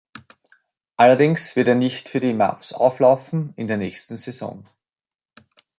Allerdings 0.97 1.55
wird 1.55 1.67
er 1.67 1.75
nicht 1.75 2.09
für 2.09 2.19
die 2.19 2.33
Mavs 2.33 2.73
auflaufen 2.73 3.53
in 3.55 3.67
der 3.67 3.77
nächsten 3.77 4.17
Saison. 4.17 4.65